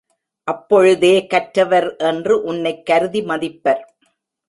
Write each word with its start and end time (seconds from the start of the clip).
அப்பொழுதே 0.43 1.27
கற்றவர் 1.27 1.95
என்று 1.97 2.43
உன்னைக் 2.43 2.85
கருதி 2.85 3.21
மதிப்பர். 3.21 3.83